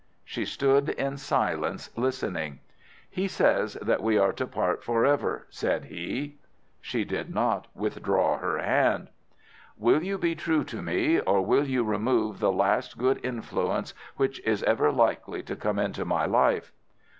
"She 0.25 0.45
stood 0.45 0.89
in 0.89 1.17
silence, 1.17 1.91
listening. 1.95 2.59
"'He 3.07 3.27
says 3.27 3.75
that 3.83 4.01
we 4.01 4.17
are 4.17 4.33
to 4.33 4.47
part 4.47 4.83
for 4.83 5.05
ever,' 5.05 5.45
said 5.51 5.85
he. 5.85 6.37
"She 6.81 7.05
did 7.05 7.31
not 7.31 7.67
withdraw 7.75 8.39
her 8.39 8.57
hand. 8.57 9.09
"'Will 9.77 10.01
you 10.01 10.17
be 10.17 10.33
true 10.33 10.63
to 10.63 10.81
me, 10.81 11.19
or 11.19 11.43
will 11.45 11.67
you 11.67 11.83
remove 11.83 12.39
the 12.39 12.51
last 12.51 12.97
good 12.97 13.19
influence 13.23 13.93
which 14.15 14.39
is 14.43 14.63
ever 14.63 14.91
likely 14.91 15.43
to 15.43 15.55
come 15.55 15.77
into 15.77 16.03
my 16.03 16.25
life? 16.25 16.71